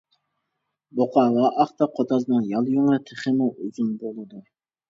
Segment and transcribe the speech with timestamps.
[0.99, 4.43] بۇقا ۋە ئاختا قوتازنىڭ يال يۇڭى تېخىمۇ ئۇزۇن بولىدۇ.